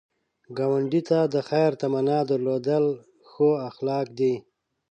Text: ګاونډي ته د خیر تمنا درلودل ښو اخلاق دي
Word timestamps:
ګاونډي 0.57 1.01
ته 1.09 1.19
د 1.33 1.35
خیر 1.49 1.71
تمنا 1.81 2.19
درلودل 2.29 2.85
ښو 3.29 3.49
اخلاق 3.69 4.07
دي 4.19 4.33